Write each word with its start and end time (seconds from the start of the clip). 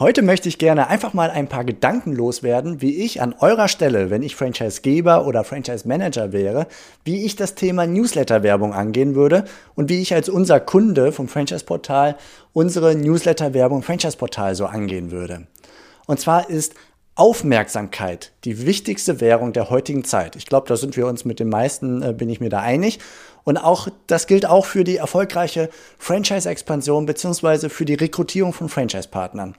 Heute 0.00 0.22
möchte 0.22 0.48
ich 0.48 0.58
gerne 0.58 0.86
einfach 0.86 1.12
mal 1.12 1.28
ein 1.28 1.48
paar 1.48 1.64
Gedanken 1.64 2.12
loswerden, 2.12 2.80
wie 2.80 3.02
ich 3.02 3.20
an 3.20 3.34
eurer 3.40 3.66
Stelle, 3.66 4.10
wenn 4.10 4.22
ich 4.22 4.36
Franchisegeber 4.36 5.26
oder 5.26 5.42
Franchise 5.42 5.88
Manager 5.88 6.30
wäre, 6.32 6.68
wie 7.02 7.24
ich 7.24 7.34
das 7.34 7.56
Thema 7.56 7.84
Newsletter-Werbung 7.84 8.74
angehen 8.74 9.16
würde 9.16 9.44
und 9.74 9.88
wie 9.88 10.00
ich 10.00 10.14
als 10.14 10.28
unser 10.28 10.60
Kunde 10.60 11.10
vom 11.10 11.26
Franchise-Portal 11.26 12.16
unsere 12.52 12.94
Newsletter-Werbung 12.94 13.82
Franchise-Portal 13.82 14.54
so 14.54 14.66
angehen 14.66 15.10
würde. 15.10 15.48
Und 16.06 16.20
zwar 16.20 16.48
ist 16.48 16.74
Aufmerksamkeit 17.16 18.30
die 18.44 18.64
wichtigste 18.64 19.20
Währung 19.20 19.52
der 19.52 19.68
heutigen 19.68 20.04
Zeit. 20.04 20.36
Ich 20.36 20.46
glaube, 20.46 20.68
da 20.68 20.76
sind 20.76 20.96
wir 20.96 21.08
uns 21.08 21.24
mit 21.24 21.40
den 21.40 21.48
meisten, 21.48 22.00
äh, 22.02 22.12
bin 22.12 22.30
ich 22.30 22.38
mir 22.38 22.50
da 22.50 22.60
einig. 22.60 23.00
Und 23.48 23.56
auch, 23.56 23.88
das 24.06 24.26
gilt 24.26 24.44
auch 24.44 24.66
für 24.66 24.84
die 24.84 24.98
erfolgreiche 24.98 25.70
Franchise-Expansion 25.96 27.06
beziehungsweise 27.06 27.70
für 27.70 27.86
die 27.86 27.94
Rekrutierung 27.94 28.52
von 28.52 28.68
Franchise-Partnern. 28.68 29.54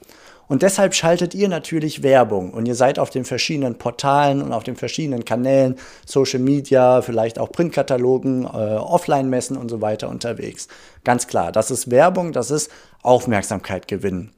Und 0.48 0.62
deshalb 0.62 0.94
schaltet 0.94 1.34
ihr 1.34 1.50
natürlich 1.50 2.04
Werbung 2.04 2.54
und 2.54 2.68
ihr 2.68 2.76
seid 2.76 3.00
auf 3.00 3.10
den 3.10 3.26
verschiedenen 3.26 3.80
Portalen 3.80 4.44
und 4.44 4.54
auf 4.54 4.64
den 4.64 4.76
verschiedenen 4.76 5.26
Kanälen, 5.26 5.76
Social 6.06 6.38
Media, 6.38 7.02
vielleicht 7.02 7.40
auch 7.40 7.52
Printkatalogen, 7.52 8.46
äh, 8.46 8.48
Offline-Messen 8.48 9.58
und 9.58 9.70
so 9.70 9.82
weiter 9.82 10.08
unterwegs. 10.08 10.68
Ganz 11.04 11.26
klar, 11.26 11.52
das 11.52 11.72
ist 11.72 11.90
Werbung, 11.90 12.32
das 12.32 12.52
ist 12.52 12.70
Aufmerksamkeit 13.02 13.88
gewinnen. 13.88 14.32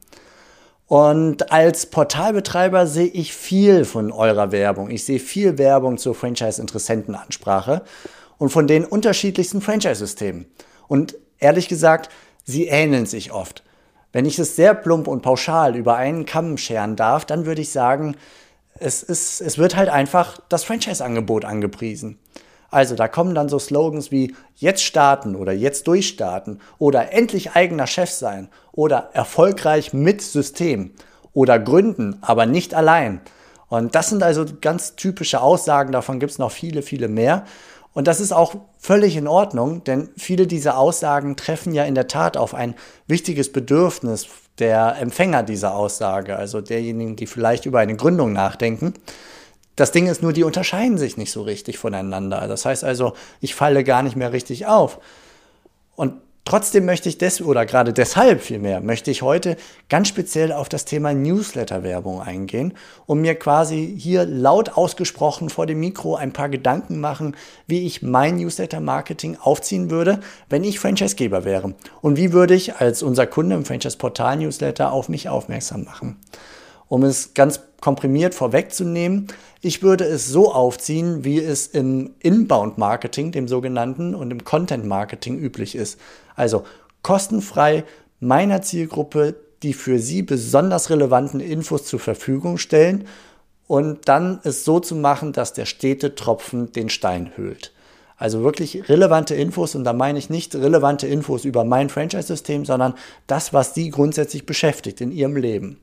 Und 0.86 1.52
als 1.52 1.84
Portalbetreiber 1.84 2.86
sehe 2.86 3.08
ich 3.08 3.34
viel 3.34 3.84
von 3.84 4.12
eurer 4.12 4.50
Werbung. 4.50 4.88
Ich 4.88 5.04
sehe 5.04 5.18
viel 5.18 5.58
Werbung 5.58 5.98
zur 5.98 6.14
Franchise-Interessentenansprache 6.14 7.82
und 8.42 8.50
von 8.50 8.66
den 8.66 8.84
unterschiedlichsten 8.84 9.60
Franchise-Systemen. 9.60 10.46
Und 10.88 11.14
ehrlich 11.38 11.68
gesagt, 11.68 12.10
sie 12.42 12.66
ähneln 12.66 13.06
sich 13.06 13.30
oft. 13.30 13.62
Wenn 14.10 14.26
ich 14.26 14.36
es 14.36 14.56
sehr 14.56 14.74
plump 14.74 15.06
und 15.06 15.22
pauschal 15.22 15.76
über 15.76 15.94
einen 15.94 16.26
Kamm 16.26 16.58
scheren 16.58 16.96
darf, 16.96 17.24
dann 17.24 17.46
würde 17.46 17.62
ich 17.62 17.70
sagen, 17.70 18.16
es, 18.80 19.04
ist, 19.04 19.40
es 19.40 19.58
wird 19.58 19.76
halt 19.76 19.90
einfach 19.90 20.40
das 20.48 20.64
Franchise-Angebot 20.64 21.44
angepriesen. 21.44 22.18
Also 22.68 22.96
da 22.96 23.06
kommen 23.06 23.36
dann 23.36 23.48
so 23.48 23.60
Slogans 23.60 24.10
wie 24.10 24.34
jetzt 24.56 24.82
starten 24.82 25.36
oder 25.36 25.52
jetzt 25.52 25.86
durchstarten 25.86 26.60
oder 26.78 27.12
endlich 27.12 27.52
eigener 27.52 27.86
Chef 27.86 28.10
sein 28.10 28.48
oder 28.72 29.10
erfolgreich 29.12 29.92
mit 29.92 30.20
System 30.20 30.90
oder 31.32 31.60
gründen, 31.60 32.18
aber 32.22 32.46
nicht 32.46 32.74
allein. 32.74 33.20
Und 33.68 33.94
das 33.94 34.08
sind 34.10 34.24
also 34.24 34.44
ganz 34.60 34.96
typische 34.96 35.40
Aussagen, 35.40 35.92
davon 35.92 36.18
gibt 36.18 36.32
es 36.32 36.38
noch 36.38 36.50
viele, 36.50 36.82
viele 36.82 37.06
mehr. 37.06 37.46
Und 37.94 38.06
das 38.06 38.20
ist 38.20 38.32
auch 38.32 38.54
völlig 38.78 39.16
in 39.16 39.28
Ordnung, 39.28 39.84
denn 39.84 40.08
viele 40.16 40.46
dieser 40.46 40.78
Aussagen 40.78 41.36
treffen 41.36 41.74
ja 41.74 41.84
in 41.84 41.94
der 41.94 42.08
Tat 42.08 42.36
auf 42.36 42.54
ein 42.54 42.74
wichtiges 43.06 43.52
Bedürfnis 43.52 44.28
der 44.58 44.96
Empfänger 44.98 45.42
dieser 45.42 45.74
Aussage, 45.74 46.36
also 46.36 46.60
derjenigen, 46.60 47.16
die 47.16 47.26
vielleicht 47.26 47.66
über 47.66 47.80
eine 47.80 47.96
Gründung 47.96 48.32
nachdenken. 48.32 48.94
Das 49.76 49.92
Ding 49.92 50.06
ist 50.06 50.22
nur, 50.22 50.32
die 50.32 50.44
unterscheiden 50.44 50.98
sich 50.98 51.16
nicht 51.16 51.32
so 51.32 51.42
richtig 51.42 51.78
voneinander. 51.78 52.46
Das 52.46 52.64
heißt 52.64 52.84
also, 52.84 53.14
ich 53.40 53.54
falle 53.54 53.84
gar 53.84 54.02
nicht 54.02 54.16
mehr 54.16 54.32
richtig 54.32 54.66
auf. 54.66 54.98
Und 55.96 56.14
Trotzdem 56.44 56.86
möchte 56.86 57.08
ich 57.08 57.18
des 57.18 57.40
oder 57.40 57.64
gerade 57.64 57.92
deshalb 57.92 58.42
vielmehr 58.42 58.80
möchte 58.80 59.12
ich 59.12 59.22
heute 59.22 59.56
ganz 59.88 60.08
speziell 60.08 60.52
auf 60.52 60.68
das 60.68 60.84
Thema 60.84 61.14
Newsletter-Werbung 61.14 62.20
eingehen 62.20 62.74
und 63.06 63.20
mir 63.20 63.36
quasi 63.36 63.94
hier 63.96 64.24
laut 64.24 64.76
ausgesprochen 64.76 65.50
vor 65.50 65.66
dem 65.66 65.78
Mikro 65.78 66.16
ein 66.16 66.32
paar 66.32 66.48
Gedanken 66.48 66.98
machen, 66.98 67.36
wie 67.68 67.86
ich 67.86 68.02
mein 68.02 68.36
Newsletter-Marketing 68.36 69.38
aufziehen 69.40 69.88
würde, 69.88 70.18
wenn 70.48 70.64
ich 70.64 70.80
Franchisegeber 70.80 71.44
wäre 71.44 71.74
und 72.00 72.16
wie 72.16 72.32
würde 72.32 72.54
ich 72.54 72.74
als 72.74 73.04
unser 73.04 73.28
Kunde 73.28 73.54
im 73.54 73.64
Franchise-Portal-Newsletter 73.64 74.92
auf 74.92 75.08
mich 75.08 75.28
aufmerksam 75.28 75.84
machen. 75.84 76.16
Um 76.92 77.04
es 77.04 77.32
ganz 77.32 77.58
komprimiert 77.80 78.34
vorwegzunehmen, 78.34 79.28
ich 79.62 79.82
würde 79.82 80.04
es 80.04 80.28
so 80.28 80.52
aufziehen, 80.52 81.24
wie 81.24 81.38
es 81.38 81.66
im 81.68 82.10
Inbound-Marketing, 82.20 83.32
dem 83.32 83.48
sogenannten, 83.48 84.14
und 84.14 84.30
im 84.30 84.44
Content-Marketing 84.44 85.38
üblich 85.38 85.74
ist. 85.74 85.98
Also 86.36 86.64
kostenfrei 87.02 87.84
meiner 88.20 88.60
Zielgruppe 88.60 89.36
die 89.62 89.72
für 89.72 89.98
sie 89.98 90.20
besonders 90.20 90.90
relevanten 90.90 91.40
Infos 91.40 91.86
zur 91.86 91.98
Verfügung 91.98 92.58
stellen 92.58 93.06
und 93.66 94.06
dann 94.06 94.40
es 94.44 94.66
so 94.66 94.78
zu 94.78 94.94
machen, 94.94 95.32
dass 95.32 95.54
der 95.54 95.64
stete 95.64 96.14
Tropfen 96.14 96.72
den 96.72 96.90
Stein 96.90 97.32
höhlt. 97.36 97.72
Also 98.18 98.42
wirklich 98.42 98.90
relevante 98.90 99.34
Infos 99.34 99.74
und 99.76 99.84
da 99.84 99.94
meine 99.94 100.18
ich 100.18 100.28
nicht 100.28 100.54
relevante 100.54 101.06
Infos 101.06 101.46
über 101.46 101.64
mein 101.64 101.88
Franchise-System, 101.88 102.66
sondern 102.66 102.92
das, 103.26 103.54
was 103.54 103.72
Sie 103.72 103.88
grundsätzlich 103.88 104.44
beschäftigt 104.44 105.00
in 105.00 105.10
Ihrem 105.10 105.36
Leben. 105.36 105.78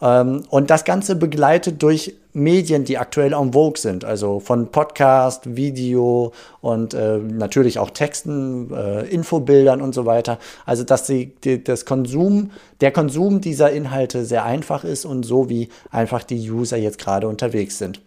Ähm, 0.00 0.44
und 0.50 0.70
das 0.70 0.84
Ganze 0.84 1.16
begleitet 1.16 1.82
durch 1.82 2.14
Medien, 2.32 2.84
die 2.84 2.98
aktuell 2.98 3.32
en 3.32 3.52
vogue 3.52 3.78
sind, 3.78 4.04
also 4.04 4.38
von 4.38 4.70
Podcast, 4.70 5.56
Video 5.56 6.32
und 6.60 6.94
äh, 6.94 7.18
natürlich 7.18 7.78
auch 7.78 7.90
Texten, 7.90 8.72
äh, 8.72 9.06
Infobildern 9.08 9.82
und 9.82 9.94
so 9.94 10.06
weiter. 10.06 10.38
Also 10.64 10.84
dass 10.84 11.04
die, 11.04 11.34
die, 11.42 11.62
das 11.62 11.84
Konsum, 11.84 12.52
der 12.80 12.92
Konsum 12.92 13.40
dieser 13.40 13.72
Inhalte 13.72 14.24
sehr 14.24 14.44
einfach 14.44 14.84
ist 14.84 15.04
und 15.04 15.24
so 15.24 15.48
wie 15.48 15.68
einfach 15.90 16.22
die 16.22 16.50
User 16.50 16.76
jetzt 16.76 16.98
gerade 16.98 17.28
unterwegs 17.28 17.78
sind. 17.78 18.00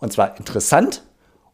Und 0.00 0.12
zwar 0.12 0.36
interessant 0.38 1.02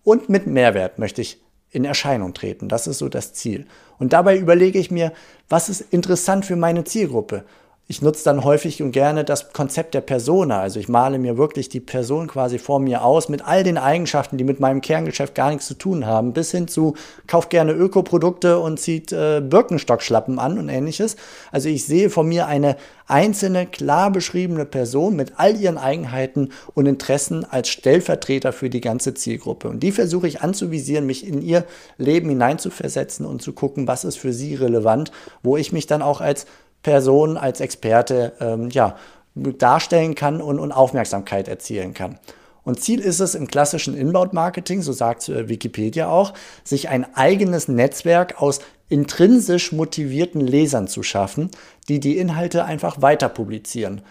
und 0.03 0.29
mit 0.29 0.47
Mehrwert 0.47 0.99
möchte 0.99 1.21
ich 1.21 1.41
in 1.71 1.85
Erscheinung 1.85 2.35
treten. 2.35 2.69
Das 2.69 2.87
ist 2.87 2.99
so 2.99 3.09
das 3.09 3.33
Ziel. 3.33 3.67
Und 3.99 4.13
dabei 4.13 4.39
überlege 4.39 4.79
ich 4.79 4.91
mir, 4.91 5.13
was 5.49 5.69
ist 5.69 5.81
interessant 5.93 6.47
für 6.47 6.57
meine 6.57 6.85
Zielgruppe? 6.85 7.45
Ich 7.87 8.01
nutze 8.01 8.25
dann 8.25 8.45
häufig 8.45 8.83
und 8.83 8.93
gerne 8.93 9.25
das 9.25 9.53
Konzept 9.53 9.93
der 9.93 10.01
Persona. 10.01 10.61
Also 10.61 10.81
ich 10.81 10.89
male 10.89 11.19
mir 11.19 11.37
wirklich 11.37 11.69
die 11.69 11.81
Person 11.81 12.29
quasi 12.29 12.59
vor 12.59 12.81
mir 12.81 13.05
aus 13.05 13.29
mit 13.29 13.47
all 13.47 13.63
den 13.63 13.77
Eigenschaften, 13.77 14.39
die 14.39 14.45
mit 14.45 14.59
meinem 14.59 14.81
Kerngeschäft 14.81 15.35
gar 15.35 15.51
nichts 15.51 15.67
zu 15.67 15.75
tun 15.75 16.07
haben, 16.07 16.33
bis 16.33 16.51
hin 16.51 16.67
zu 16.67 16.95
kauft 17.27 17.51
gerne 17.51 17.73
Ökoprodukte 17.73 18.59
und 18.59 18.81
zieht 18.81 19.13
äh, 19.13 19.43
Birkenstockschlappen 19.43 20.39
an 20.39 20.59
und 20.59 20.71
ähnliches. 20.71 21.17
Also 21.53 21.69
ich 21.69 21.85
sehe 21.85 22.09
vor 22.09 22.25
mir 22.25 22.47
eine 22.47 22.77
einzelne, 23.07 23.67
klar 23.67 24.11
beschriebene 24.11 24.65
Person 24.65 25.15
mit 25.15 25.35
all 25.37 25.61
ihren 25.61 25.77
Eigenheiten 25.77 26.53
und 26.73 26.87
Interessen 26.87 27.45
als 27.45 27.69
Stellvertreter 27.69 28.55
für 28.55 28.71
die 28.71 28.81
ganze 28.81 29.13
Zielgruppe. 29.13 29.69
Und 29.69 29.83
die 29.83 29.93
versuche 29.93 30.27
ich 30.27 30.41
anzuvisieren, 30.41 31.05
mich 31.05 31.27
in 31.27 31.43
ihr 31.43 31.67
Leben 31.99 32.31
hineinzuversetzen 32.31 33.27
und 33.27 33.43
zu 33.43 33.53
gucken, 33.53 33.87
was 33.87 34.05
ist 34.05 34.17
für 34.17 34.33
sie 34.33 34.55
relevant, 34.55 35.13
wo 35.43 35.59
ich 35.59 35.71
mich 35.71 35.87
dann 35.87 36.01
auch 36.01 36.23
als 36.23 36.47
Person, 36.85 37.37
als 37.37 37.61
Experte 37.61 38.35
ähm, 38.39 38.71
ja, 38.71 38.97
darstellen 39.35 40.15
kann 40.15 40.41
und, 40.41 40.61
und 40.61 40.71
Aufmerksamkeit 40.71 41.49
erzielen 41.49 41.95
kann. 41.95 42.21
Und 42.63 42.81
Ziel 42.81 43.01
ist 43.01 43.21
es 43.21 43.35
im 43.35 43.49
klassischen 43.49 43.97
Inbound-Marketing, 43.97 44.81
so 44.81 44.93
sagt 44.93 45.29
äh, 45.29 45.49
Wikipedia 45.49 46.09
auch, 46.09 46.33
sich 46.63 46.89
ein 46.89 47.07
eigenes 47.17 47.67
Netzwerk 47.67 48.41
aus 48.41 48.61
intrinsisch 48.89 49.73
motivierten 49.73 50.41
Lesern 50.41 50.87
zu 50.87 51.03
schaffen, 51.03 51.51
die 51.89 52.01
die 52.01 52.17
Inhalte 52.17 52.65
einfach 52.65 53.03
weiter 53.03 53.29
publizieren. 53.29 54.03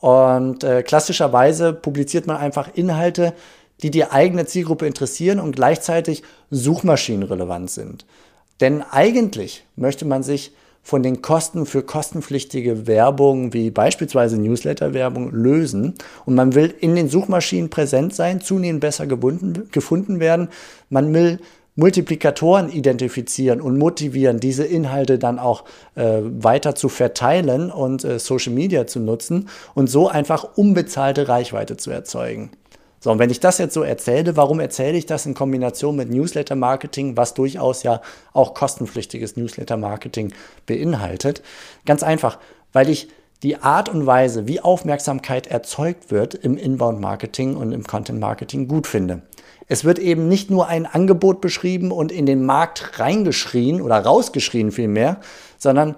Und 0.00 0.62
äh, 0.64 0.82
klassischerweise 0.82 1.72
publiziert 1.72 2.26
man 2.26 2.36
einfach 2.36 2.68
Inhalte, 2.74 3.32
die 3.82 3.90
die 3.90 4.04
eigene 4.04 4.46
Zielgruppe 4.46 4.86
interessieren 4.86 5.40
und 5.40 5.56
gleichzeitig 5.56 6.22
suchmaschinenrelevant 6.50 7.70
sind. 7.70 8.06
Denn 8.60 8.82
eigentlich 8.82 9.64
möchte 9.76 10.04
man 10.04 10.22
sich 10.22 10.52
von 10.88 11.02
den 11.02 11.20
Kosten 11.20 11.66
für 11.66 11.82
kostenpflichtige 11.82 12.86
Werbung 12.86 13.52
wie 13.52 13.70
beispielsweise 13.70 14.40
Newsletter-Werbung 14.40 15.32
lösen. 15.32 15.92
Und 16.24 16.34
man 16.34 16.54
will 16.54 16.74
in 16.80 16.96
den 16.96 17.10
Suchmaschinen 17.10 17.68
präsent 17.68 18.14
sein, 18.14 18.40
zunehmend 18.40 18.80
besser 18.80 19.06
gebunden, 19.06 19.68
gefunden 19.70 20.18
werden. 20.18 20.48
Man 20.88 21.12
will 21.12 21.40
Multiplikatoren 21.76 22.72
identifizieren 22.72 23.60
und 23.60 23.76
motivieren, 23.76 24.40
diese 24.40 24.64
Inhalte 24.64 25.18
dann 25.18 25.38
auch 25.38 25.64
äh, 25.94 26.20
weiter 26.22 26.74
zu 26.74 26.88
verteilen 26.88 27.70
und 27.70 28.02
äh, 28.04 28.18
Social 28.18 28.54
Media 28.54 28.86
zu 28.86 28.98
nutzen 28.98 29.50
und 29.74 29.90
so 29.90 30.08
einfach 30.08 30.56
unbezahlte 30.56 31.28
Reichweite 31.28 31.76
zu 31.76 31.90
erzeugen. 31.90 32.48
So, 33.00 33.12
und 33.12 33.18
wenn 33.18 33.30
ich 33.30 33.40
das 33.40 33.58
jetzt 33.58 33.74
so 33.74 33.82
erzähle, 33.82 34.36
warum 34.36 34.58
erzähle 34.58 34.98
ich 34.98 35.06
das 35.06 35.24
in 35.24 35.34
Kombination 35.34 35.94
mit 35.96 36.10
Newsletter-Marketing, 36.10 37.16
was 37.16 37.34
durchaus 37.34 37.82
ja 37.84 38.00
auch 38.32 38.54
kostenpflichtiges 38.54 39.36
Newsletter-Marketing 39.36 40.32
beinhaltet? 40.66 41.42
Ganz 41.86 42.02
einfach, 42.02 42.38
weil 42.72 42.88
ich 42.88 43.08
die 43.44 43.56
Art 43.56 43.88
und 43.88 44.04
Weise, 44.04 44.48
wie 44.48 44.60
Aufmerksamkeit 44.60 45.46
erzeugt 45.46 46.10
wird 46.10 46.34
im 46.34 46.56
Inbound-Marketing 46.56 47.56
und 47.56 47.70
im 47.70 47.84
Content-Marketing 47.84 48.66
gut 48.66 48.88
finde. 48.88 49.22
Es 49.68 49.84
wird 49.84 49.98
eben 50.00 50.28
nicht 50.28 50.50
nur 50.50 50.66
ein 50.66 50.86
Angebot 50.86 51.40
beschrieben 51.40 51.92
und 51.92 52.10
in 52.10 52.26
den 52.26 52.44
Markt 52.44 52.98
reingeschrien 52.98 53.80
oder 53.80 53.98
rausgeschrien 53.98 54.72
vielmehr, 54.72 55.20
sondern 55.58 55.94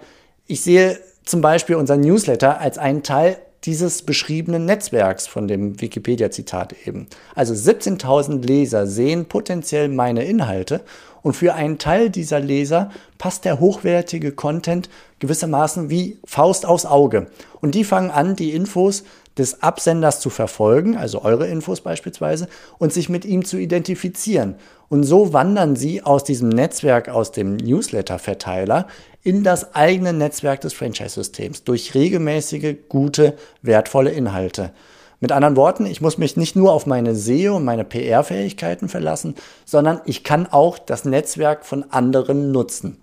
ich 0.46 0.60
sehe 0.60 0.98
zum 1.24 1.40
Beispiel 1.40 1.76
unseren 1.76 2.00
Newsletter 2.00 2.60
als 2.60 2.76
einen 2.76 3.02
Teil 3.02 3.38
dieses 3.64 4.02
beschriebenen 4.02 4.64
Netzwerks 4.64 5.26
von 5.26 5.46
dem 5.46 5.80
Wikipedia-Zitat 5.80 6.74
eben. 6.86 7.06
Also 7.34 7.52
17.000 7.52 8.46
Leser 8.46 8.86
sehen 8.86 9.26
potenziell 9.26 9.88
meine 9.88 10.24
Inhalte 10.24 10.80
und 11.22 11.34
für 11.34 11.54
einen 11.54 11.78
Teil 11.78 12.10
dieser 12.10 12.40
Leser 12.40 12.90
passt 13.18 13.44
der 13.44 13.60
hochwertige 13.60 14.32
Content 14.32 14.88
gewissermaßen 15.18 15.90
wie 15.90 16.18
Faust 16.24 16.64
aufs 16.64 16.86
Auge. 16.86 17.26
Und 17.60 17.74
die 17.74 17.84
fangen 17.84 18.10
an, 18.10 18.36
die 18.36 18.52
Infos 18.52 19.04
des 19.36 19.62
Absenders 19.62 20.20
zu 20.20 20.30
verfolgen, 20.30 20.96
also 20.96 21.22
eure 21.22 21.46
Infos 21.46 21.82
beispielsweise, 21.82 22.48
und 22.78 22.92
sich 22.92 23.08
mit 23.08 23.24
ihm 23.24 23.44
zu 23.44 23.58
identifizieren. 23.58 24.56
Und 24.88 25.04
so 25.04 25.32
wandern 25.32 25.76
sie 25.76 26.02
aus 26.02 26.24
diesem 26.24 26.48
Netzwerk, 26.48 27.08
aus 27.08 27.30
dem 27.32 27.56
Newsletter-Verteiler 27.56 28.88
in 29.22 29.42
das 29.44 29.74
eigene 29.74 30.12
Netzwerk 30.12 30.60
des 30.60 30.72
Franchise-Systems 30.72 31.64
durch 31.64 31.94
regelmäßige, 31.94 32.76
gute, 32.88 33.34
wertvolle 33.62 34.10
Inhalte. 34.10 34.72
Mit 35.20 35.32
anderen 35.32 35.56
Worten, 35.56 35.84
ich 35.84 36.00
muss 36.00 36.16
mich 36.16 36.38
nicht 36.38 36.56
nur 36.56 36.72
auf 36.72 36.86
meine 36.86 37.14
SEO 37.14 37.56
und 37.56 37.64
meine 37.64 37.84
PR-Fähigkeiten 37.84 38.88
verlassen, 38.88 39.34
sondern 39.66 40.00
ich 40.06 40.24
kann 40.24 40.46
auch 40.46 40.78
das 40.78 41.04
Netzwerk 41.04 41.66
von 41.66 41.84
anderen 41.90 42.52
nutzen. 42.52 42.96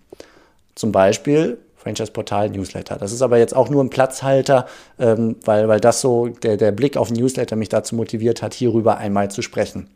Zum 0.73 0.91
Beispiel 0.91 1.59
Franchise-Portal 1.75 2.49
Newsletter. 2.49 2.97
Das 2.97 3.11
ist 3.11 3.21
aber 3.21 3.37
jetzt 3.37 3.55
auch 3.55 3.69
nur 3.69 3.83
ein 3.83 3.91
Platzhalter, 3.91 4.65
ähm, 4.99 5.35
weil, 5.45 5.67
weil 5.67 5.79
das 5.79 6.01
so 6.01 6.27
der, 6.27 6.57
der 6.57 6.71
Blick 6.71 6.97
auf 6.97 7.11
Newsletter 7.11 7.55
mich 7.55 7.69
dazu 7.69 7.95
motiviert 7.95 8.41
hat, 8.41 8.55
hierüber 8.55 8.97
einmal 8.97 9.29
zu 9.29 9.43
sprechen. 9.43 9.87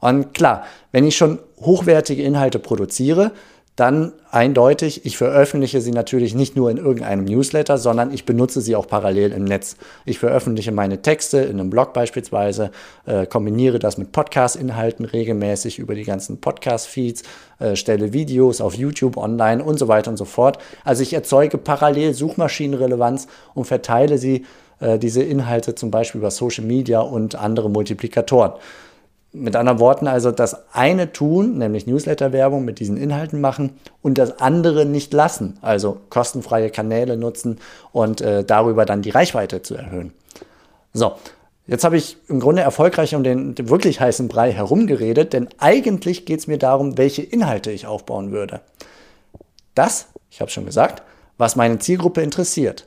Und 0.00 0.34
klar, 0.34 0.64
wenn 0.92 1.06
ich 1.06 1.16
schon 1.16 1.38
hochwertige 1.60 2.22
Inhalte 2.22 2.58
produziere, 2.58 3.30
dann 3.76 4.12
eindeutig, 4.30 5.04
ich 5.04 5.16
veröffentliche 5.16 5.80
sie 5.80 5.90
natürlich 5.90 6.34
nicht 6.34 6.54
nur 6.54 6.70
in 6.70 6.76
irgendeinem 6.76 7.24
Newsletter, 7.24 7.76
sondern 7.76 8.14
ich 8.14 8.24
benutze 8.24 8.60
sie 8.60 8.76
auch 8.76 8.86
parallel 8.86 9.32
im 9.32 9.42
Netz. 9.44 9.76
Ich 10.04 10.20
veröffentliche 10.20 10.70
meine 10.70 11.02
Texte 11.02 11.38
in 11.38 11.58
einem 11.58 11.70
Blog 11.70 11.92
beispielsweise, 11.92 12.70
äh, 13.04 13.26
kombiniere 13.26 13.80
das 13.80 13.98
mit 13.98 14.12
Podcast-Inhalten 14.12 15.04
regelmäßig 15.04 15.80
über 15.80 15.96
die 15.96 16.04
ganzen 16.04 16.40
Podcast-Feeds, 16.40 17.24
äh, 17.58 17.74
stelle 17.74 18.12
Videos 18.12 18.60
auf 18.60 18.74
YouTube 18.74 19.16
online 19.16 19.64
und 19.64 19.78
so 19.78 19.88
weiter 19.88 20.12
und 20.12 20.18
so 20.18 20.24
fort. 20.24 20.58
Also 20.84 21.02
ich 21.02 21.12
erzeuge 21.12 21.58
parallel 21.58 22.14
Suchmaschinenrelevanz 22.14 23.26
und 23.54 23.64
verteile 23.64 24.18
sie, 24.18 24.44
äh, 24.78 25.00
diese 25.00 25.22
Inhalte 25.24 25.74
zum 25.74 25.90
Beispiel 25.90 26.20
über 26.20 26.30
Social 26.30 26.64
Media 26.64 27.00
und 27.00 27.34
andere 27.34 27.70
Multiplikatoren. 27.70 28.52
Mit 29.36 29.56
anderen 29.56 29.80
Worten 29.80 30.06
also 30.06 30.30
das 30.30 30.72
eine 30.72 31.12
tun, 31.12 31.58
nämlich 31.58 31.88
Newsletter-Werbung 31.88 32.64
mit 32.64 32.78
diesen 32.78 32.96
Inhalten 32.96 33.40
machen 33.40 33.72
und 34.00 34.16
das 34.16 34.38
andere 34.38 34.86
nicht 34.86 35.12
lassen, 35.12 35.58
also 35.60 35.98
kostenfreie 36.08 36.70
Kanäle 36.70 37.16
nutzen 37.16 37.58
und 37.90 38.20
äh, 38.20 38.44
darüber 38.44 38.86
dann 38.86 39.02
die 39.02 39.10
Reichweite 39.10 39.60
zu 39.60 39.74
erhöhen. 39.74 40.12
So, 40.92 41.14
jetzt 41.66 41.82
habe 41.82 41.96
ich 41.96 42.16
im 42.28 42.38
Grunde 42.38 42.62
erfolgreich 42.62 43.16
um 43.16 43.24
den, 43.24 43.56
den 43.56 43.68
wirklich 43.68 44.00
heißen 44.00 44.28
Brei 44.28 44.52
herumgeredet, 44.52 45.32
denn 45.32 45.48
eigentlich 45.58 46.26
geht 46.26 46.38
es 46.38 46.46
mir 46.46 46.58
darum, 46.58 46.96
welche 46.96 47.22
Inhalte 47.22 47.72
ich 47.72 47.88
aufbauen 47.88 48.30
würde. 48.30 48.60
Das, 49.74 50.06
ich 50.30 50.40
habe 50.40 50.52
schon 50.52 50.64
gesagt, 50.64 51.02
was 51.38 51.56
meine 51.56 51.80
Zielgruppe 51.80 52.22
interessiert. 52.22 52.86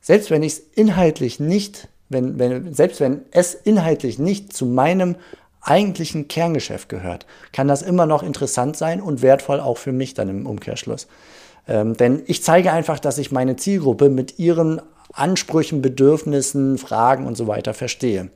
Selbst 0.00 0.30
wenn 0.30 0.44
ich 0.44 0.52
es 0.52 0.58
inhaltlich 0.76 1.40
nicht, 1.40 1.88
wenn, 2.08 2.38
wenn, 2.38 2.72
selbst 2.72 3.00
wenn 3.00 3.22
es 3.32 3.54
inhaltlich 3.54 4.20
nicht 4.20 4.52
zu 4.52 4.66
meinem 4.66 5.16
eigentlichen 5.62 6.28
Kerngeschäft 6.28 6.88
gehört, 6.88 7.26
kann 7.52 7.68
das 7.68 7.82
immer 7.82 8.06
noch 8.06 8.22
interessant 8.22 8.76
sein 8.76 9.00
und 9.00 9.22
wertvoll 9.22 9.60
auch 9.60 9.78
für 9.78 9.92
mich 9.92 10.14
dann 10.14 10.28
im 10.28 10.46
Umkehrschluss. 10.46 11.06
Ähm, 11.68 11.96
denn 11.96 12.22
ich 12.26 12.42
zeige 12.42 12.72
einfach, 12.72 12.98
dass 12.98 13.18
ich 13.18 13.30
meine 13.32 13.56
Zielgruppe 13.56 14.08
mit 14.08 14.38
ihren 14.38 14.82
Ansprüchen, 15.12 15.82
Bedürfnissen, 15.82 16.78
Fragen 16.78 17.26
und 17.26 17.36
so 17.36 17.46
weiter 17.46 17.74
verstehe. 17.74 18.30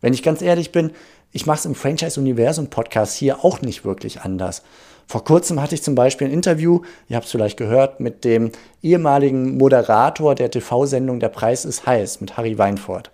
Wenn 0.00 0.14
ich 0.14 0.22
ganz 0.22 0.42
ehrlich 0.42 0.72
bin, 0.72 0.92
ich 1.32 1.46
mache 1.46 1.60
es 1.60 1.64
im 1.64 1.74
Franchise-Universum-Podcast 1.74 3.16
hier 3.16 3.44
auch 3.44 3.62
nicht 3.62 3.84
wirklich 3.84 4.22
anders. 4.22 4.62
Vor 5.06 5.24
kurzem 5.24 5.60
hatte 5.60 5.74
ich 5.74 5.82
zum 5.82 5.94
Beispiel 5.94 6.28
ein 6.28 6.32
Interview, 6.32 6.82
ihr 7.08 7.16
habt 7.16 7.26
es 7.26 7.32
vielleicht 7.32 7.56
gehört, 7.56 8.00
mit 8.00 8.24
dem 8.24 8.52
ehemaligen 8.82 9.56
Moderator 9.56 10.34
der 10.34 10.50
TV-Sendung 10.50 11.20
Der 11.20 11.28
Preis 11.28 11.64
ist 11.64 11.86
heiß, 11.86 12.20
mit 12.20 12.36
Harry 12.36 12.58
Weinfurt. 12.58 13.10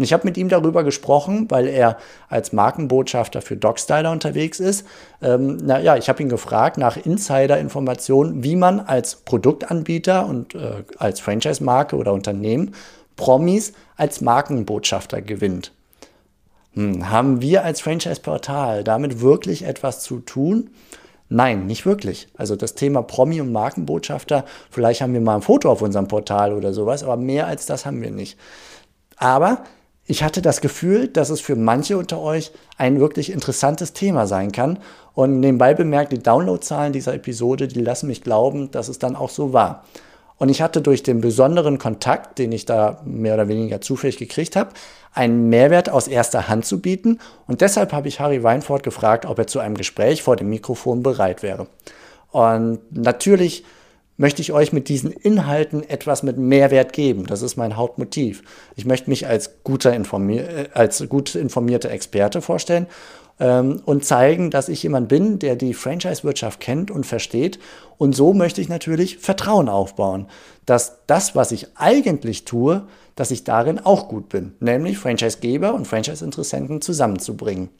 Und 0.00 0.04
ich 0.04 0.14
habe 0.14 0.26
mit 0.26 0.38
ihm 0.38 0.48
darüber 0.48 0.82
gesprochen, 0.82 1.44
weil 1.50 1.66
er 1.66 1.98
als 2.30 2.54
Markenbotschafter 2.54 3.42
für 3.42 3.58
Dogstyler 3.58 4.10
unterwegs 4.10 4.58
ist. 4.58 4.86
Ähm, 5.20 5.58
naja, 5.58 5.94
ich 5.94 6.08
habe 6.08 6.22
ihn 6.22 6.30
gefragt 6.30 6.78
nach 6.78 6.96
Insider-Informationen, 6.96 8.42
wie 8.42 8.56
man 8.56 8.80
als 8.80 9.16
Produktanbieter 9.16 10.24
und 10.24 10.54
äh, 10.54 10.84
als 10.96 11.20
Franchise-Marke 11.20 11.96
oder 11.96 12.14
Unternehmen 12.14 12.74
Promis 13.16 13.74
als 13.98 14.22
Markenbotschafter 14.22 15.20
gewinnt. 15.20 15.72
Hm, 16.72 17.10
haben 17.10 17.42
wir 17.42 17.62
als 17.62 17.82
Franchise-Portal 17.82 18.84
damit 18.84 19.20
wirklich 19.20 19.66
etwas 19.66 20.00
zu 20.00 20.20
tun? 20.20 20.70
Nein, 21.28 21.66
nicht 21.66 21.84
wirklich. 21.84 22.28
Also 22.38 22.56
das 22.56 22.74
Thema 22.74 23.02
Promi 23.02 23.42
und 23.42 23.52
Markenbotschafter, 23.52 24.46
vielleicht 24.70 25.02
haben 25.02 25.12
wir 25.12 25.20
mal 25.20 25.36
ein 25.36 25.42
Foto 25.42 25.70
auf 25.70 25.82
unserem 25.82 26.08
Portal 26.08 26.54
oder 26.54 26.72
sowas, 26.72 27.02
aber 27.02 27.18
mehr 27.18 27.46
als 27.46 27.66
das 27.66 27.84
haben 27.84 28.00
wir 28.00 28.10
nicht. 28.10 28.38
Aber 29.18 29.64
ich 30.06 30.22
hatte 30.22 30.42
das 30.42 30.60
Gefühl, 30.60 31.08
dass 31.08 31.30
es 31.30 31.40
für 31.40 31.56
manche 31.56 31.96
unter 31.96 32.20
euch 32.20 32.52
ein 32.76 32.98
wirklich 32.98 33.30
interessantes 33.30 33.92
Thema 33.92 34.26
sein 34.26 34.50
kann. 34.52 34.78
Und 35.14 35.40
nebenbei 35.40 35.74
bemerkt, 35.74 36.12
die 36.12 36.18
Downloadzahlen 36.18 36.92
dieser 36.92 37.14
Episode, 37.14 37.68
die 37.68 37.80
lassen 37.80 38.08
mich 38.08 38.22
glauben, 38.22 38.70
dass 38.70 38.88
es 38.88 38.98
dann 38.98 39.14
auch 39.14 39.30
so 39.30 39.52
war. 39.52 39.84
Und 40.38 40.48
ich 40.48 40.62
hatte 40.62 40.80
durch 40.80 41.02
den 41.02 41.20
besonderen 41.20 41.78
Kontakt, 41.78 42.38
den 42.38 42.50
ich 42.50 42.64
da 42.64 43.02
mehr 43.04 43.34
oder 43.34 43.48
weniger 43.48 43.82
zufällig 43.82 44.16
gekriegt 44.16 44.56
habe, 44.56 44.70
einen 45.12 45.50
Mehrwert 45.50 45.90
aus 45.90 46.08
erster 46.08 46.48
Hand 46.48 46.64
zu 46.64 46.80
bieten. 46.80 47.18
Und 47.46 47.60
deshalb 47.60 47.92
habe 47.92 48.08
ich 48.08 48.20
Harry 48.20 48.42
Weinfurt 48.42 48.82
gefragt, 48.82 49.26
ob 49.26 49.38
er 49.38 49.46
zu 49.46 49.58
einem 49.58 49.76
Gespräch 49.76 50.22
vor 50.22 50.36
dem 50.36 50.48
Mikrofon 50.48 51.02
bereit 51.02 51.42
wäre. 51.42 51.66
Und 52.30 52.80
natürlich 52.90 53.64
möchte 54.20 54.42
ich 54.42 54.52
euch 54.52 54.74
mit 54.74 54.90
diesen 54.90 55.12
Inhalten 55.12 55.82
etwas 55.88 56.22
mit 56.22 56.36
Mehrwert 56.36 56.92
geben. 56.92 57.24
Das 57.26 57.40
ist 57.40 57.56
mein 57.56 57.78
Hauptmotiv. 57.78 58.42
Ich 58.76 58.84
möchte 58.84 59.08
mich 59.08 59.26
als, 59.26 59.62
guter 59.64 59.94
informier 59.94 60.46
äh, 60.46 60.68
als 60.74 61.02
gut 61.08 61.34
informierter 61.34 61.90
Experte 61.90 62.42
vorstellen 62.42 62.86
ähm, 63.38 63.80
und 63.86 64.04
zeigen, 64.04 64.50
dass 64.50 64.68
ich 64.68 64.82
jemand 64.82 65.08
bin, 65.08 65.38
der 65.38 65.56
die 65.56 65.72
Franchise-Wirtschaft 65.72 66.60
kennt 66.60 66.90
und 66.90 67.06
versteht. 67.06 67.58
Und 67.96 68.14
so 68.14 68.34
möchte 68.34 68.60
ich 68.60 68.68
natürlich 68.68 69.16
Vertrauen 69.16 69.70
aufbauen, 69.70 70.26
dass 70.66 70.98
das, 71.06 71.34
was 71.34 71.50
ich 71.50 71.68
eigentlich 71.76 72.44
tue, 72.44 72.82
dass 73.16 73.30
ich 73.30 73.44
darin 73.44 73.78
auch 73.78 74.08
gut 74.08 74.28
bin, 74.28 74.52
nämlich 74.60 74.98
Franchise-Geber 74.98 75.72
und 75.72 75.86
Franchise-Interessenten 75.86 76.82
zusammenzubringen. 76.82 77.70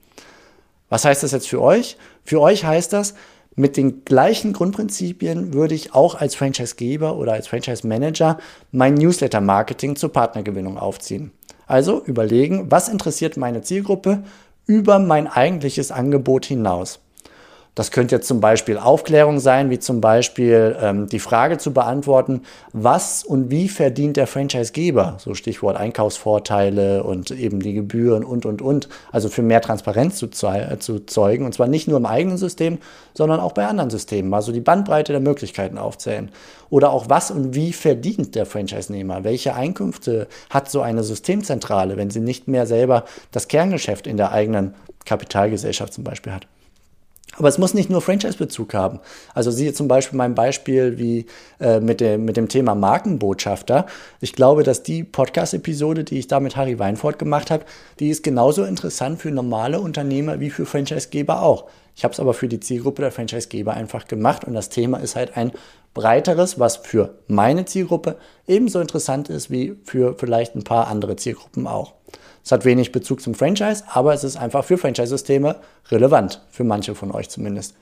Was 0.88 1.04
heißt 1.04 1.22
das 1.22 1.32
jetzt 1.32 1.48
für 1.48 1.60
euch? 1.60 1.98
Für 2.24 2.40
euch 2.40 2.64
heißt 2.64 2.94
das, 2.94 3.14
mit 3.56 3.76
den 3.76 4.04
gleichen 4.04 4.52
Grundprinzipien 4.52 5.52
würde 5.52 5.74
ich 5.74 5.94
auch 5.94 6.14
als 6.14 6.34
Franchisegeber 6.34 7.16
oder 7.16 7.32
als 7.32 7.48
Franchise-Manager 7.48 8.38
mein 8.70 8.94
Newsletter-Marketing 8.94 9.96
zur 9.96 10.12
Partnergewinnung 10.12 10.78
aufziehen. 10.78 11.32
Also 11.66 12.02
überlegen, 12.04 12.70
was 12.70 12.88
interessiert 12.88 13.36
meine 13.36 13.62
Zielgruppe 13.62 14.24
über 14.66 14.98
mein 14.98 15.26
eigentliches 15.26 15.90
Angebot 15.90 16.46
hinaus. 16.46 17.00
Das 17.76 17.92
könnte 17.92 18.16
jetzt 18.16 18.26
zum 18.26 18.40
Beispiel 18.40 18.78
Aufklärung 18.78 19.38
sein, 19.38 19.70
wie 19.70 19.78
zum 19.78 20.00
Beispiel 20.00 20.76
ähm, 20.80 21.06
die 21.06 21.20
Frage 21.20 21.56
zu 21.56 21.72
beantworten, 21.72 22.42
was 22.72 23.22
und 23.22 23.50
wie 23.50 23.68
verdient 23.68 24.16
der 24.16 24.26
Franchisegeber? 24.26 25.16
So 25.18 25.34
Stichwort 25.34 25.76
Einkaufsvorteile 25.76 27.04
und 27.04 27.30
eben 27.30 27.60
die 27.60 27.74
Gebühren 27.74 28.24
und, 28.24 28.44
und, 28.44 28.60
und. 28.60 28.88
Also 29.12 29.28
für 29.28 29.42
mehr 29.42 29.60
Transparenz 29.60 30.16
zu, 30.18 30.26
äh, 30.46 30.78
zu 30.80 31.06
zeugen. 31.06 31.46
Und 31.46 31.54
zwar 31.54 31.68
nicht 31.68 31.86
nur 31.86 31.96
im 31.98 32.06
eigenen 32.06 32.38
System, 32.38 32.78
sondern 33.14 33.38
auch 33.38 33.52
bei 33.52 33.66
anderen 33.66 33.90
Systemen. 33.90 34.34
Also 34.34 34.50
die 34.50 34.60
Bandbreite 34.60 35.12
der 35.12 35.20
Möglichkeiten 35.20 35.78
aufzählen. 35.78 36.32
Oder 36.70 36.90
auch 36.90 37.08
was 37.08 37.30
und 37.30 37.54
wie 37.54 37.72
verdient 37.72 38.34
der 38.34 38.46
Franchise-Nehmer? 38.46 39.22
Welche 39.22 39.54
Einkünfte 39.54 40.26
hat 40.50 40.70
so 40.70 40.80
eine 40.80 41.04
Systemzentrale, 41.04 41.96
wenn 41.96 42.10
sie 42.10 42.20
nicht 42.20 42.48
mehr 42.48 42.66
selber 42.66 43.04
das 43.30 43.46
Kerngeschäft 43.46 44.08
in 44.08 44.16
der 44.16 44.32
eigenen 44.32 44.74
Kapitalgesellschaft 45.04 45.92
zum 45.92 46.04
Beispiel 46.04 46.32
hat? 46.32 46.46
Aber 47.36 47.48
es 47.48 47.58
muss 47.58 47.74
nicht 47.74 47.88
nur 47.88 48.02
Franchise-Bezug 48.02 48.74
haben. 48.74 49.00
Also 49.34 49.50
siehe 49.50 49.72
zum 49.72 49.88
Beispiel 49.88 50.16
mein 50.16 50.34
Beispiel 50.34 50.98
wie 50.98 51.26
äh, 51.60 51.80
mit, 51.80 52.00
dem, 52.00 52.24
mit 52.24 52.36
dem 52.36 52.48
Thema 52.48 52.74
Markenbotschafter. 52.74 53.86
Ich 54.20 54.32
glaube, 54.32 54.62
dass 54.62 54.82
die 54.82 55.04
Podcast-Episode, 55.04 56.04
die 56.04 56.18
ich 56.18 56.26
da 56.26 56.40
mit 56.40 56.56
Harry 56.56 56.78
Weinfurt 56.78 57.18
gemacht 57.18 57.50
habe, 57.50 57.64
die 58.00 58.10
ist 58.10 58.24
genauso 58.24 58.64
interessant 58.64 59.20
für 59.20 59.30
normale 59.30 59.80
Unternehmer 59.80 60.40
wie 60.40 60.50
für 60.50 60.66
Franchise-Geber 60.66 61.42
auch. 61.42 61.66
Ich 61.96 62.04
habe 62.04 62.12
es 62.12 62.20
aber 62.20 62.34
für 62.34 62.48
die 62.48 62.60
Zielgruppe 62.60 63.02
der 63.02 63.12
Franchise-Geber 63.12 63.74
einfach 63.74 64.06
gemacht 64.06 64.44
und 64.44 64.54
das 64.54 64.68
Thema 64.68 64.98
ist 64.98 65.16
halt 65.16 65.36
ein 65.36 65.52
breiteres, 65.94 66.58
was 66.58 66.76
für 66.76 67.18
meine 67.26 67.64
Zielgruppe 67.64 68.16
ebenso 68.46 68.80
interessant 68.80 69.28
ist 69.28 69.50
wie 69.50 69.76
für 69.84 70.14
vielleicht 70.18 70.54
ein 70.54 70.64
paar 70.64 70.88
andere 70.88 71.16
Zielgruppen 71.16 71.66
auch. 71.66 71.94
Es 72.44 72.52
hat 72.52 72.64
wenig 72.64 72.92
Bezug 72.92 73.20
zum 73.20 73.34
Franchise, 73.34 73.84
aber 73.92 74.14
es 74.14 74.24
ist 74.24 74.36
einfach 74.36 74.64
für 74.64 74.78
Franchise-Systeme 74.78 75.56
relevant, 75.90 76.40
für 76.50 76.64
manche 76.64 76.94
von 76.94 77.12
euch 77.12 77.28
zumindest. 77.28 77.74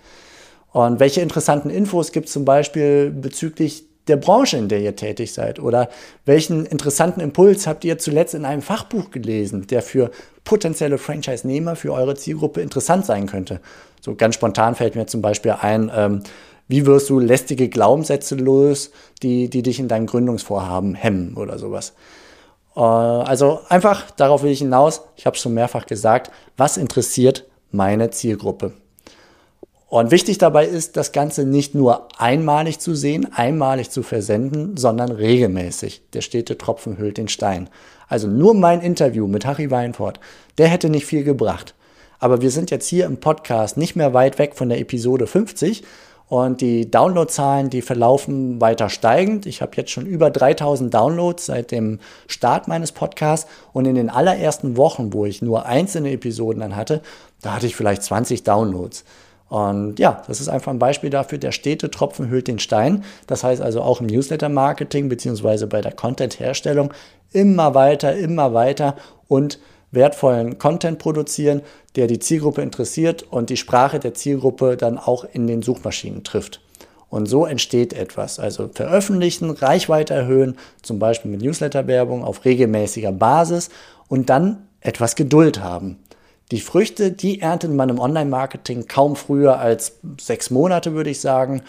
Und 0.73 1.00
welche 1.00 1.20
interessanten 1.20 1.70
Infos 1.70 2.12
gibt 2.12 2.26
es 2.26 2.32
zum 2.32 2.44
Beispiel 2.44 3.11
bezüglich 3.11 3.85
der 4.08 4.16
Branche, 4.16 4.56
in 4.56 4.68
der 4.68 4.80
ihr 4.80 4.97
tätig 4.97 5.32
seid? 5.32 5.61
Oder 5.61 5.88
welchen 6.25 6.66
interessanten 6.66 7.20
Impuls 7.20 7.66
habt 7.66 7.85
ihr 7.85 7.99
zuletzt 7.99 8.35
in 8.35 8.44
einem 8.44 8.62
Fachbuch 8.62 9.11
gelesen, 9.11 9.66
der 9.66 9.82
für 9.82 10.11
potenzielle 10.44 10.99
Franchise-Nehmer, 10.99 11.76
für 11.76 11.92
eure 11.92 12.14
Zielgruppe 12.14 12.61
interessant 12.61 13.06
sein 13.06 13.26
könnte? 13.26 13.61
So 14.00 14.14
ganz 14.14 14.35
spontan 14.35 14.75
fällt 14.75 14.97
mir 14.97 15.06
zum 15.06 15.23
Beispiel 15.23 15.54
ein, 15.61 15.90
ähm, 15.94 16.23
wie 16.68 16.85
wirst 16.85 17.08
du 17.08 17.18
lästige 17.18 17.68
Glaubenssätze 17.68 18.35
los, 18.35 18.90
die, 19.23 19.49
die 19.49 19.62
dich 19.62 19.80
in 19.80 19.88
deinem 19.88 20.06
Gründungsvorhaben 20.06 20.94
hemmen 20.94 21.35
oder 21.35 21.58
sowas? 21.58 21.94
Äh, 22.78 22.80
also 22.80 23.61
einfach, 23.68 24.11
darauf 24.12 24.42
will 24.42 24.52
ich 24.52 24.61
hinaus, 24.61 25.02
ich 25.16 25.26
habe 25.26 25.35
es 25.35 25.42
schon 25.42 25.54
mehrfach 25.54 25.87
gesagt, 25.87 26.30
was 26.56 26.76
interessiert 26.76 27.44
meine 27.70 28.11
Zielgruppe? 28.11 28.73
Und 29.90 30.11
wichtig 30.11 30.37
dabei 30.37 30.66
ist, 30.66 30.99
das 30.99 31.12
Ganze 31.12 31.47
nicht 31.47 31.75
nur 31.75 32.08
einmalig 32.18 32.78
zu 32.78 32.94
sehen, 32.94 33.32
einmalig 33.32 33.90
zu 33.90 34.02
versenden, 34.02 34.76
sondern 34.76 35.11
regelmäßig. 35.11 36.02
Der 36.12 36.20
stete 36.20 36.58
Tropfen 36.58 36.99
hüllt 36.99 37.16
den 37.16 37.28
Stein. 37.28 37.70
Also 38.06 38.28
nur 38.28 38.54
mein 38.54 38.82
Interview 38.82 39.26
mit 39.26 39.47
Harry 39.47 39.70
Weinfurt, 39.70 40.20
der 40.58 40.68
hätte 40.68 40.90
nicht 40.90 41.06
viel 41.06 41.25
gebracht. 41.25 41.75
Aber 42.18 42.42
wir 42.42 42.50
sind 42.50 42.70
jetzt 42.70 42.87
hier 42.87 43.06
im 43.06 43.18
Podcast 43.18 43.78
nicht 43.78 43.97
mehr 43.97 44.12
weit 44.12 44.38
weg 44.38 44.56
von 44.56 44.68
der 44.68 44.78
Episode 44.78 45.26
50 45.26 45.85
und 46.28 46.61
die 46.61 46.90
Downloadzahlen, 46.90 47.70
die 47.70 47.82
verlaufen 47.82 48.61
weiter 48.61 48.90
steigend. 48.90 49.47
Ich 49.47 49.62
habe 49.62 49.73
jetzt 49.76 49.90
schon 49.90 50.06
über 50.06 50.30
3000 50.30 50.92
Downloads 50.92 51.47
seit 51.47 51.70
dem 51.70 52.00
Start 52.26 52.68
meines 52.68 52.92
Podcasts 52.92 53.50
und 53.73 53.87
in 53.87 53.94
den 53.94 54.11
allerersten 54.11 54.76
Wochen, 54.76 55.12
wo 55.12 55.25
ich 55.25 55.40
nur 55.40 55.66
einzelne 55.66 56.12
Episoden 56.12 56.61
dann 56.61 56.76
hatte, 56.76 57.00
da 57.40 57.54
hatte 57.54 57.66
ich 57.66 57.76
vielleicht 57.76 58.02
20 58.02 58.42
Downloads. 58.42 59.04
Und 59.49 59.99
ja, 59.99 60.23
das 60.26 60.42
ist 60.42 60.49
einfach 60.49 60.70
ein 60.70 60.78
Beispiel 60.78 61.08
dafür, 61.08 61.38
der 61.38 61.52
stete 61.52 61.90
Tropfen 61.90 62.28
hüllt 62.28 62.49
den 62.49 62.58
Stein. 62.58 63.04
Das 63.26 63.44
heißt 63.44 63.62
also 63.62 63.80
auch 63.80 64.02
im 64.02 64.06
Newsletter-Marketing 64.06 65.08
beziehungsweise 65.08 65.66
bei 65.66 65.80
der 65.80 65.92
Content-Herstellung 65.92 66.92
immer 67.32 67.75
weiter, 67.75 68.14
immer 68.14 68.52
weiter 68.52 68.97
und 69.26 69.58
wertvollen 69.90 70.59
Content 70.59 70.99
produzieren, 70.99 71.62
der 71.97 72.07
die 72.07 72.18
Zielgruppe 72.18 72.62
interessiert 72.62 73.23
und 73.23 73.50
die 73.50 73.57
Sprache 73.57 73.99
der 73.99 74.14
Zielgruppe 74.14 74.76
dann 74.76 74.99
auch 74.99 75.25
in 75.25 75.47
den 75.47 75.62
Suchmaschinen 75.62 76.25
trifft. 76.25 76.61
Und 77.11 77.26
so 77.26 77.47
entsteht 77.47 77.95
etwas. 77.95 78.38
Also 78.38 78.68
veröffentlichen, 78.68 79.50
Reichweite 79.50 80.14
erhöhen, 80.14 80.59
zum 80.83 80.99
Beispiel 80.99 81.30
mit 81.30 81.40
Newsletter-Werbung 81.40 82.23
auf 82.23 82.45
regelmäßiger 82.45 83.12
Basis 83.12 83.71
und 84.09 84.28
dann 84.28 84.66
etwas 84.80 85.16
Geduld 85.16 85.61
haben. 85.61 85.99
Die 86.50 86.61
Früchte, 86.61 87.12
die 87.12 87.40
erntet 87.40 87.73
man 87.73 87.88
im 87.88 87.99
Online-Marketing 87.99 88.88
kaum 88.88 89.16
früher 89.16 89.59
als 89.59 89.99
sechs 90.21 90.50
Monate, 90.50 90.95
würde 90.95 91.11
ich 91.11 91.21
sagen. 91.21 91.62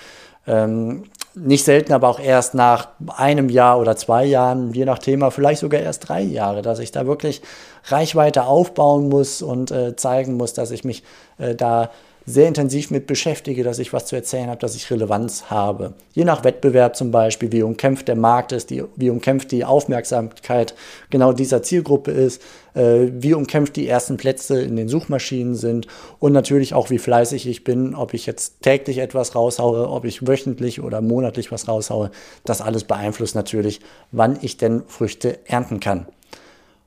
Ähm, 0.48 1.04
nicht 1.36 1.63
selten 1.63 1.93
aber 1.93 2.07
auch 2.07 2.19
erst 2.19 2.53
nach 2.53 2.89
einem 3.15 3.50
Jahr 3.50 3.79
oder 3.79 3.95
zwei 3.95 4.25
Jahren, 4.25 4.74
je 4.74 4.86
nach 4.86 5.00
Thema, 5.00 5.31
vielleicht 5.31 5.62
sogar 5.62 5.81
erst 5.81 6.09
drei 6.09 6.21
Jahre, 6.21 6.62
dass 6.62 6.79
ich 6.79 6.91
da 6.91 7.05
wirklich 7.05 7.41
Reichweite 7.86 8.43
aufbauen 8.43 9.09
muss 9.09 9.41
und 9.41 9.71
äh, 9.71 9.95
zeigen 9.95 10.38
muss, 10.38 10.53
dass 10.53 10.71
ich 10.71 10.83
mich 10.83 11.03
äh, 11.38 11.55
da 11.55 11.91
sehr 12.26 12.48
intensiv 12.48 12.92
mit 12.92 13.08
beschäftige, 13.08 13.64
dass 13.64 13.80
ich 13.80 13.92
was 13.92 14.06
zu 14.06 14.16
erzählen 14.16 14.50
habe, 14.50 14.60
dass 14.60 14.76
ich 14.76 14.90
Relevanz 14.92 15.46
habe. 15.50 15.94
Je 16.14 16.26
nach 16.26 16.44
Wettbewerb 16.44 16.96
zum 16.96 17.12
Beispiel, 17.12 17.52
wie 17.52 17.64
umkämpft 17.64 18.08
der 18.08 18.16
Markt 18.16 18.52
ist, 18.52 18.70
die, 18.70 18.84
wie 18.96 19.10
umkämpft 19.10 19.52
die 19.52 19.66
Aufmerksamkeit 19.66 20.76
genau 21.10 21.34
dieser 21.34 21.64
Zielgruppe 21.64 22.12
ist, 22.12 22.42
äh, 22.76 23.08
wie 23.12 23.34
umkämpft 23.34 23.76
die 23.76 23.88
ersten 23.88 24.18
Plätze 24.18 24.62
in 24.62 24.76
den 24.76 24.90
Suchmaschinen 24.90 25.56
sind 25.56 25.88
und 26.20 26.34
natürlich 26.34 26.74
auch, 26.74 26.90
wie 26.90 27.00
fleißig 27.00 27.48
ich 27.48 27.64
bin, 27.64 27.96
ob 27.96 28.14
ich 28.14 28.26
jetzt 28.26 28.62
täglich 28.62 29.00
etwas 29.00 29.36
raushaue, 29.36 29.90
ob 29.90 30.06
ich 30.06 30.28
wöchentlich 30.28 30.82
oder 30.82 31.02
monatlich 31.02 31.52
was 31.52 31.68
raushaue. 31.68 32.12
Das 32.46 32.62
alles 32.62 32.84
beeinflusst 32.84 33.36
natürlich, 33.36 33.82
wann 34.12 34.38
ich 34.42 34.58
denn 34.58 34.84
Früchte 34.88 35.40
ernten 35.46 35.80
kann. 35.80 36.06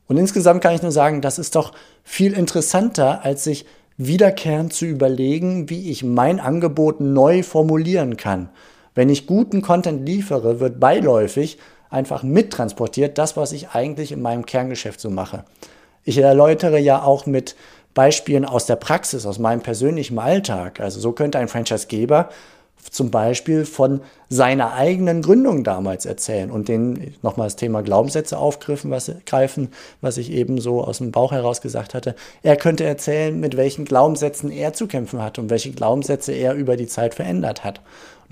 Und 0.08 0.18
insgesamt 0.18 0.62
kann 0.62 0.74
ich 0.74 0.82
nur 0.82 0.92
sagen, 0.92 1.20
das 1.20 1.38
ist 1.38 1.56
doch 1.56 1.72
viel 2.04 2.32
interessanter, 2.34 3.24
als 3.24 3.44
sich 3.44 3.64
wiederkehrend 4.06 4.72
zu 4.72 4.86
überlegen, 4.86 5.70
wie 5.70 5.90
ich 5.90 6.04
mein 6.04 6.40
Angebot 6.40 7.00
neu 7.00 7.42
formulieren 7.42 8.16
kann. 8.16 8.48
Wenn 8.94 9.08
ich 9.08 9.26
guten 9.26 9.62
Content 9.62 10.06
liefere, 10.06 10.60
wird 10.60 10.78
beiläufig 10.80 11.58
einfach 11.90 12.22
mittransportiert 12.22 13.18
das, 13.18 13.36
was 13.36 13.52
ich 13.52 13.70
eigentlich 13.70 14.12
in 14.12 14.22
meinem 14.22 14.46
Kerngeschäft 14.46 15.00
so 15.00 15.10
mache. 15.10 15.44
Ich 16.04 16.18
erläutere 16.18 16.78
ja 16.78 17.02
auch 17.02 17.26
mit 17.26 17.54
Beispielen 17.94 18.44
aus 18.44 18.66
der 18.66 18.76
Praxis, 18.76 19.26
aus 19.26 19.38
meinem 19.38 19.60
persönlichen 19.60 20.18
Alltag. 20.18 20.80
Also 20.80 20.98
so 20.98 21.12
könnte 21.12 21.38
ein 21.38 21.48
Franchisegeber 21.48 22.30
zum 22.90 23.10
Beispiel 23.10 23.64
von 23.64 24.00
seiner 24.28 24.72
eigenen 24.74 25.22
Gründung 25.22 25.64
damals 25.64 26.04
erzählen 26.04 26.50
und 26.50 26.68
den 26.68 27.14
nochmal 27.22 27.46
das 27.46 27.56
Thema 27.56 27.82
Glaubenssätze 27.82 28.38
aufgreifen, 28.38 28.90
was, 28.90 29.10
greifen, 29.24 29.68
was 30.00 30.16
ich 30.16 30.30
eben 30.32 30.60
so 30.60 30.82
aus 30.82 30.98
dem 30.98 31.12
Bauch 31.12 31.32
heraus 31.32 31.60
gesagt 31.60 31.94
hatte. 31.94 32.14
Er 32.42 32.56
könnte 32.56 32.84
erzählen, 32.84 33.38
mit 33.38 33.56
welchen 33.56 33.84
Glaubenssätzen 33.84 34.50
er 34.50 34.72
zu 34.72 34.86
kämpfen 34.86 35.22
hat 35.22 35.38
und 35.38 35.50
welche 35.50 35.70
Glaubenssätze 35.70 36.32
er 36.32 36.54
über 36.54 36.76
die 36.76 36.86
Zeit 36.86 37.14
verändert 37.14 37.64
hat. 37.64 37.80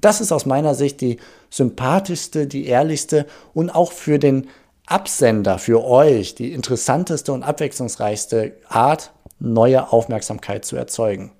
Das 0.00 0.20
ist 0.20 0.32
aus 0.32 0.46
meiner 0.46 0.74
Sicht 0.74 1.00
die 1.00 1.18
sympathischste, 1.50 2.46
die 2.46 2.66
ehrlichste 2.66 3.26
und 3.54 3.70
auch 3.70 3.92
für 3.92 4.18
den 4.18 4.48
Absender, 4.86 5.58
für 5.58 5.84
euch 5.84 6.34
die 6.34 6.52
interessanteste 6.52 7.32
und 7.32 7.44
abwechslungsreichste 7.44 8.56
Art, 8.68 9.12
neue 9.38 9.92
Aufmerksamkeit 9.92 10.64
zu 10.64 10.76
erzeugen. 10.76 11.30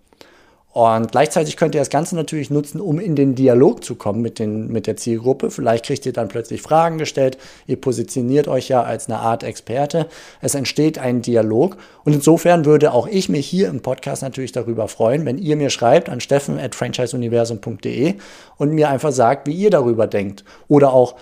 Und 0.73 1.11
gleichzeitig 1.11 1.57
könnt 1.57 1.75
ihr 1.75 1.81
das 1.81 1.91
Ganze 1.91 2.15
natürlich 2.15 2.49
nutzen, 2.49 2.81
um 2.81 3.01
in 3.01 3.17
den 3.17 3.35
Dialog 3.35 3.83
zu 3.83 3.97
kommen 3.97 4.23
mit, 4.23 4.39
den, 4.39 4.69
mit 4.69 4.87
der 4.87 4.97
Zielgruppe. 4.97 5.51
Vielleicht 5.51 5.85
kriegt 5.85 6.07
ihr 6.07 6.13
dann 6.13 6.29
plötzlich 6.29 6.63
Fragen 6.63 6.97
gestellt. 6.97 7.39
Ihr 7.67 7.81
positioniert 7.81 8.47
euch 8.47 8.69
ja 8.69 8.83
als 8.83 9.09
eine 9.09 9.19
Art 9.19 9.43
Experte. 9.43 10.07
Es 10.41 10.55
entsteht 10.55 10.97
ein 10.99 11.23
Dialog. 11.23 11.77
Und 12.05 12.13
insofern 12.13 12.65
würde 12.67 12.93
auch 12.93 13.09
ich 13.09 13.29
mich 13.29 13.49
hier 13.49 13.69
im 13.69 13.81
Podcast 13.81 14.23
natürlich 14.23 14.53
darüber 14.53 14.87
freuen, 14.87 15.27
wenn 15.27 15.39
ihr 15.39 15.57
mir 15.57 15.71
schreibt 15.71 16.09
an 16.09 16.21
steffen.franchiseuniversum.de 16.21 18.15
und 18.57 18.73
mir 18.73 18.91
einfach 18.91 19.11
sagt, 19.11 19.49
wie 19.49 19.55
ihr 19.55 19.71
darüber 19.71 20.07
denkt. 20.07 20.45
Oder 20.69 20.93
auch, 20.93 21.17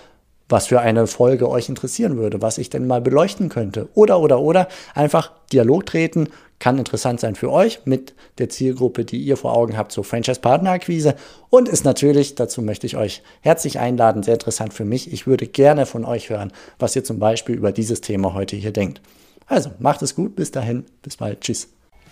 was 0.47 0.67
für 0.67 0.79
eine 0.79 1.07
Folge 1.07 1.49
euch 1.49 1.69
interessieren 1.69 2.17
würde, 2.17 2.41
was 2.41 2.57
ich 2.57 2.69
denn 2.69 2.87
mal 2.87 3.01
beleuchten 3.01 3.49
könnte. 3.49 3.87
Oder, 3.93 4.19
oder, 4.19 4.39
oder 4.41 4.67
einfach 4.93 5.31
Dialog 5.51 5.85
treten, 5.85 6.29
kann 6.59 6.77
interessant 6.77 7.19
sein 7.19 7.35
für 7.35 7.51
euch 7.51 7.81
mit 7.85 8.13
der 8.37 8.49
Zielgruppe, 8.49 9.05
die 9.05 9.19
ihr 9.19 9.37
vor 9.37 9.55
Augen 9.55 9.77
habt, 9.77 9.91
so 9.91 10.03
Franchise-Partner-Akquise 10.03 11.15
und 11.49 11.69
ist 11.69 11.85
natürlich, 11.85 12.35
dazu 12.35 12.61
möchte 12.61 12.85
ich 12.85 12.97
euch 12.97 13.23
herzlich 13.41 13.79
einladen, 13.79 14.23
sehr 14.23 14.33
interessant 14.35 14.73
für 14.73 14.85
mich. 14.85 15.11
Ich 15.11 15.25
würde 15.25 15.47
gerne 15.47 15.85
von 15.85 16.05
euch 16.05 16.29
hören, 16.29 16.51
was 16.77 16.95
ihr 16.95 17.03
zum 17.03 17.19
Beispiel 17.19 17.55
über 17.55 17.71
dieses 17.71 18.01
Thema 18.01 18.33
heute 18.33 18.55
hier 18.55 18.71
denkt. 18.71 19.01
Also, 19.47 19.71
macht 19.79 20.01
es 20.01 20.15
gut, 20.15 20.35
bis 20.35 20.51
dahin, 20.51 20.85
bis 21.01 21.17
bald, 21.17 21.41
tschüss. 21.41 21.69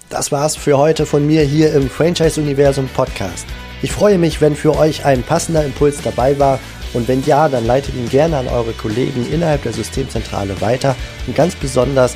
Das 0.10 0.32
war's 0.32 0.56
für 0.56 0.78
heute 0.78 1.06
von 1.06 1.28
mir 1.28 1.44
hier 1.44 1.74
im 1.74 1.90
Franchise-Universum 1.90 2.88
Podcast. 2.96 3.46
Ich 3.82 3.92
freue 3.92 4.18
mich, 4.18 4.40
wenn 4.40 4.56
für 4.56 4.76
euch 4.76 5.06
ein 5.06 5.22
passender 5.22 5.64
Impuls 5.66 6.02
dabei 6.02 6.40
war 6.40 6.60
und 6.94 7.08
wenn 7.08 7.24
ja, 7.26 7.50
dann 7.50 7.66
leitet 7.66 7.94
ihn 7.96 8.10
gerne 8.10 8.38
an 8.38 8.48
eure 8.48 8.72
Kollegen 8.72 9.30
innerhalb 9.32 9.64
der 9.64 9.74
Systemzentrale 9.74 10.62
weiter 10.62 10.96
und 11.28 11.36
ganz 11.36 11.56
besonders 11.56 12.16